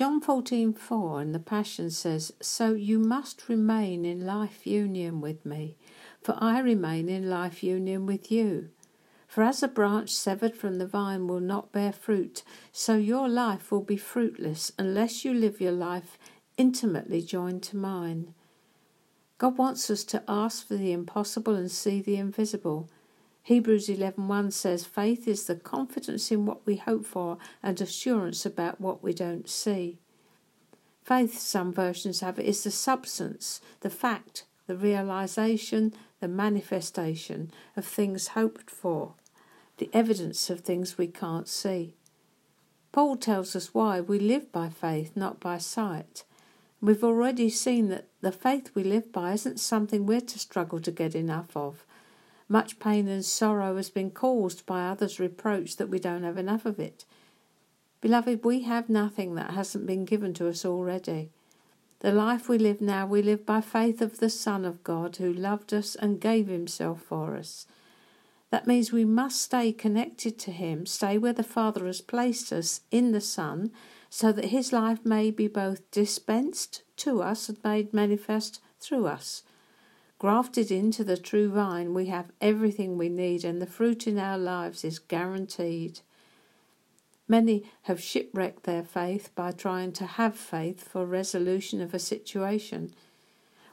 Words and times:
John 0.00 0.22
14:4 0.22 1.20
in 1.20 1.32
the 1.32 1.38
Passion 1.38 1.90
says, 1.90 2.32
"So 2.40 2.72
you 2.72 2.98
must 2.98 3.50
remain 3.50 4.06
in 4.06 4.24
life 4.24 4.66
union 4.66 5.20
with 5.20 5.44
me, 5.44 5.76
for 6.22 6.34
I 6.38 6.60
remain 6.60 7.10
in 7.10 7.28
life 7.28 7.62
union 7.62 8.06
with 8.06 8.32
you." 8.32 8.70
For 9.28 9.42
as 9.42 9.62
a 9.62 9.68
branch 9.68 10.14
severed 10.14 10.56
from 10.56 10.78
the 10.78 10.86
vine 10.86 11.26
will 11.26 11.38
not 11.38 11.70
bear 11.70 11.92
fruit, 11.92 12.42
so 12.72 12.96
your 12.96 13.28
life 13.28 13.70
will 13.70 13.82
be 13.82 13.98
fruitless 13.98 14.72
unless 14.78 15.22
you 15.22 15.34
live 15.34 15.60
your 15.60 15.72
life 15.72 16.16
intimately 16.56 17.20
joined 17.20 17.62
to 17.64 17.76
mine. 17.76 18.32
God 19.36 19.58
wants 19.58 19.90
us 19.90 20.02
to 20.04 20.24
ask 20.26 20.66
for 20.66 20.76
the 20.76 20.92
impossible 20.92 21.54
and 21.54 21.70
see 21.70 22.00
the 22.00 22.16
invisible. 22.16 22.88
Hebrews 23.50 23.88
11:1 23.88 24.52
says 24.52 24.84
faith 24.84 25.26
is 25.26 25.46
the 25.46 25.56
confidence 25.56 26.30
in 26.30 26.46
what 26.46 26.64
we 26.64 26.76
hope 26.76 27.04
for 27.04 27.36
and 27.64 27.80
assurance 27.80 28.46
about 28.46 28.80
what 28.80 29.02
we 29.02 29.12
don't 29.12 29.48
see. 29.48 29.98
Faith, 31.02 31.36
some 31.36 31.72
versions 31.72 32.20
have 32.20 32.38
it, 32.38 32.46
is 32.46 32.62
the 32.62 32.70
substance, 32.70 33.60
the 33.80 33.90
fact, 33.90 34.44
the 34.68 34.76
realization, 34.76 35.92
the 36.20 36.28
manifestation 36.28 37.50
of 37.76 37.84
things 37.84 38.38
hoped 38.38 38.70
for 38.70 39.14
the 39.78 39.90
evidence 39.92 40.48
of 40.48 40.60
things 40.60 40.96
we 40.96 41.08
can't 41.08 41.48
see. 41.48 41.96
Paul 42.92 43.16
tells 43.16 43.56
us 43.56 43.74
why 43.74 44.00
we 44.00 44.20
live 44.20 44.52
by 44.52 44.68
faith, 44.68 45.16
not 45.16 45.40
by 45.40 45.58
sight. 45.58 46.22
We've 46.80 47.02
already 47.02 47.50
seen 47.50 47.88
that 47.88 48.06
the 48.20 48.30
faith 48.30 48.70
we 48.76 48.84
live 48.84 49.10
by 49.10 49.32
isn't 49.32 49.58
something 49.58 50.06
we're 50.06 50.20
to 50.20 50.38
struggle 50.38 50.78
to 50.82 50.92
get 50.92 51.16
enough 51.16 51.56
of. 51.56 51.84
Much 52.50 52.80
pain 52.80 53.06
and 53.06 53.24
sorrow 53.24 53.76
has 53.76 53.88
been 53.88 54.10
caused 54.10 54.66
by 54.66 54.88
others' 54.88 55.20
reproach 55.20 55.76
that 55.76 55.88
we 55.88 56.00
don't 56.00 56.24
have 56.24 56.36
enough 56.36 56.66
of 56.66 56.80
it. 56.80 57.04
Beloved, 58.00 58.44
we 58.44 58.62
have 58.62 58.88
nothing 58.88 59.36
that 59.36 59.52
hasn't 59.52 59.86
been 59.86 60.04
given 60.04 60.34
to 60.34 60.48
us 60.48 60.64
already. 60.64 61.30
The 62.00 62.10
life 62.10 62.48
we 62.48 62.58
live 62.58 62.80
now, 62.80 63.06
we 63.06 63.22
live 63.22 63.46
by 63.46 63.60
faith 63.60 64.02
of 64.02 64.18
the 64.18 64.30
Son 64.30 64.64
of 64.64 64.82
God 64.82 65.16
who 65.16 65.32
loved 65.32 65.72
us 65.72 65.94
and 65.94 66.20
gave 66.20 66.48
himself 66.48 67.00
for 67.02 67.36
us. 67.36 67.66
That 68.50 68.66
means 68.66 68.90
we 68.90 69.04
must 69.04 69.40
stay 69.40 69.72
connected 69.72 70.36
to 70.40 70.50
Him, 70.50 70.84
stay 70.84 71.18
where 71.18 71.32
the 71.32 71.44
Father 71.44 71.86
has 71.86 72.00
placed 72.00 72.52
us 72.52 72.80
in 72.90 73.12
the 73.12 73.20
Son, 73.20 73.70
so 74.08 74.32
that 74.32 74.46
His 74.46 74.72
life 74.72 75.04
may 75.04 75.30
be 75.30 75.46
both 75.46 75.88
dispensed 75.92 76.82
to 76.96 77.22
us 77.22 77.48
and 77.48 77.62
made 77.62 77.94
manifest 77.94 78.60
through 78.80 79.06
us. 79.06 79.44
Grafted 80.20 80.70
into 80.70 81.02
the 81.02 81.16
true 81.16 81.48
vine, 81.48 81.94
we 81.94 82.04
have 82.08 82.30
everything 82.42 82.98
we 82.98 83.08
need, 83.08 83.42
and 83.42 83.60
the 83.60 83.66
fruit 83.66 84.06
in 84.06 84.18
our 84.18 84.36
lives 84.36 84.84
is 84.84 84.98
guaranteed. 84.98 86.00
Many 87.26 87.64
have 87.84 88.02
shipwrecked 88.02 88.64
their 88.64 88.84
faith 88.84 89.30
by 89.34 89.52
trying 89.52 89.92
to 89.92 90.04
have 90.04 90.36
faith 90.36 90.86
for 90.86 91.06
resolution 91.06 91.80
of 91.80 91.94
a 91.94 91.98
situation. 91.98 92.92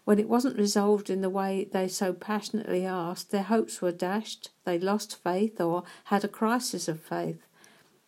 When 0.05 0.19
it 0.19 0.29
wasn't 0.29 0.57
resolved 0.57 1.09
in 1.09 1.19
the 1.19 1.29
way 1.29 1.67
they 1.69 1.89
so 1.89 2.13
passionately 2.13 2.85
asked, 2.85 3.31
their 3.31 3.43
hopes 3.43 3.81
were 3.81 3.91
dashed, 3.91 4.51
they 4.63 4.79
lost 4.79 5.21
faith, 5.21 5.59
or 5.59 5.83
had 6.05 6.23
a 6.23 6.29
crisis 6.29 6.87
of 6.87 7.01
faith. 7.01 7.45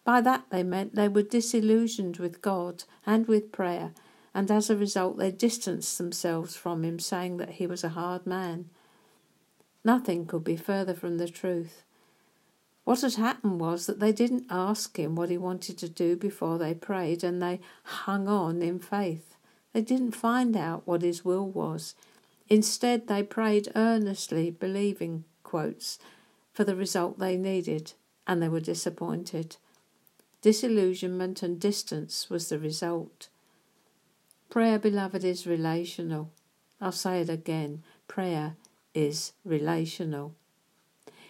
By 0.05 0.21
that 0.21 0.45
they 0.49 0.63
meant 0.63 0.95
they 0.95 1.09
were 1.09 1.23
disillusioned 1.23 2.19
with 2.19 2.41
God 2.41 2.85
and 3.05 3.27
with 3.27 3.51
prayer, 3.51 3.91
and 4.33 4.49
as 4.51 4.69
a 4.69 4.75
result 4.75 5.17
they 5.17 5.31
distanced 5.31 5.97
themselves 5.97 6.55
from 6.55 6.83
Him, 6.83 6.99
saying 6.99 7.37
that 7.37 7.51
He 7.51 7.67
was 7.67 7.83
a 7.83 7.89
hard 7.89 8.25
man. 8.25 8.69
Nothing 9.83 10.25
could 10.25 10.43
be 10.43 10.57
further 10.57 10.93
from 10.93 11.17
the 11.17 11.27
truth. 11.27 11.83
What 12.83 13.01
had 13.01 13.15
happened 13.15 13.59
was 13.59 13.85
that 13.85 13.99
they 13.99 14.11
didn't 14.11 14.45
ask 14.49 14.97
Him 14.97 15.15
what 15.15 15.29
He 15.29 15.37
wanted 15.37 15.77
to 15.77 15.89
do 15.89 16.15
before 16.15 16.57
they 16.57 16.73
prayed, 16.73 17.23
and 17.23 17.41
they 17.41 17.59
hung 17.83 18.27
on 18.27 18.61
in 18.61 18.79
faith. 18.79 19.35
They 19.73 19.81
didn't 19.81 20.11
find 20.11 20.57
out 20.57 20.83
what 20.85 21.01
his 21.01 21.23
will 21.23 21.47
was. 21.47 21.95
Instead, 22.49 23.07
they 23.07 23.21
prayed 23.21 23.71
earnestly, 23.75 24.49
believing, 24.49 25.25
quotes, 25.43 25.99
for 26.51 26.63
the 26.63 26.75
result 26.75 27.19
they 27.19 27.37
needed, 27.37 27.93
and 28.25 28.41
they 28.41 28.49
were 28.49 28.59
disappointed. 28.59 29.57
Disillusionment 30.41 31.43
and 31.43 31.59
distance 31.59 32.29
was 32.29 32.49
the 32.49 32.57
result. 32.57 33.27
Prayer, 34.49 34.79
beloved, 34.79 35.23
is 35.23 35.45
relational. 35.45 36.31
I'll 36.81 36.91
say 36.91 37.21
it 37.21 37.29
again 37.29 37.83
prayer 38.07 38.55
is 38.95 39.33
relational. 39.45 40.33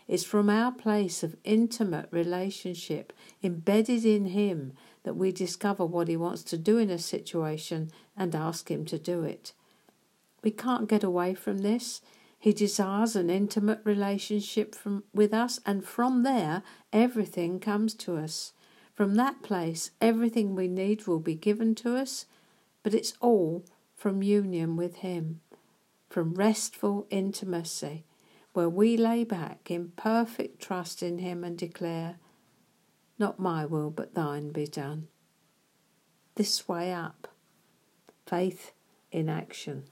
It's 0.07 0.23
from 0.23 0.49
our 0.49 0.71
place 0.71 1.21
of 1.21 1.35
intimate 1.43 2.07
relationship, 2.09 3.11
embedded 3.43 4.05
in 4.05 4.27
Him, 4.27 4.73
that 5.03 5.17
we 5.17 5.31
discover 5.31 5.85
what 5.85 6.07
He 6.07 6.15
wants 6.15 6.43
to 6.43 6.57
do 6.57 6.77
in 6.77 6.89
a 6.89 6.97
situation 6.97 7.91
and 8.15 8.33
ask 8.33 8.71
Him 8.71 8.85
to 8.85 8.97
do 8.97 9.23
it. 9.23 9.51
We 10.41 10.51
can't 10.51 10.89
get 10.89 11.03
away 11.03 11.33
from 11.33 11.59
this. 11.59 12.01
He 12.39 12.53
desires 12.53 13.17
an 13.17 13.29
intimate 13.29 13.81
relationship 13.83 14.73
from, 14.73 15.03
with 15.13 15.33
us, 15.33 15.59
and 15.65 15.83
from 15.83 16.23
there, 16.23 16.63
everything 16.93 17.59
comes 17.59 17.93
to 17.95 18.15
us. 18.15 18.53
From 18.95 19.15
that 19.15 19.43
place, 19.43 19.91
everything 19.99 20.55
we 20.55 20.69
need 20.69 21.05
will 21.05 21.19
be 21.19 21.35
given 21.35 21.75
to 21.75 21.97
us, 21.97 22.25
but 22.89 22.97
it's 22.97 23.13
all 23.21 23.63
from 23.95 24.23
union 24.23 24.75
with 24.75 24.95
Him, 24.95 25.41
from 26.09 26.33
restful 26.33 27.05
intimacy, 27.11 28.03
where 28.53 28.67
we 28.67 28.97
lay 28.97 29.23
back 29.23 29.69
in 29.69 29.89
perfect 29.89 30.59
trust 30.59 31.03
in 31.03 31.19
Him 31.19 31.43
and 31.43 31.55
declare, 31.55 32.17
not 33.19 33.37
my 33.37 33.63
will, 33.63 33.91
but 33.91 34.15
thine 34.15 34.49
be 34.49 34.65
done. 34.65 35.07
This 36.33 36.67
way 36.67 36.91
up. 36.91 37.27
Faith 38.25 38.71
in 39.11 39.29
action. 39.29 39.83